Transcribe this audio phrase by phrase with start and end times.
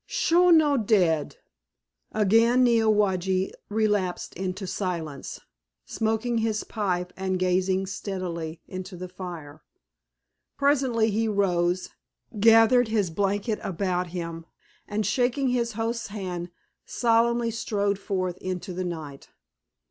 [0.07, 1.37] "Sho no dead!"
[2.11, 5.39] Again Neowage relapsed into silence,
[5.85, 9.61] smoking his pipe and gazing steadily into the fire.
[10.57, 11.89] Presently he rose,
[12.39, 14.47] gathered his blanket about him,
[14.87, 16.49] and shaking his host's hand
[16.83, 19.29] solemnly strode forth into the night.